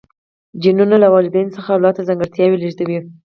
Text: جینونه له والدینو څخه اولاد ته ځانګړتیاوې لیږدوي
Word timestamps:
جینونه 0.61 0.95
له 1.03 1.07
والدینو 1.13 1.55
څخه 1.57 1.69
اولاد 1.71 1.93
ته 1.97 2.03
ځانګړتیاوې 2.07 2.57
لیږدوي 2.59 2.99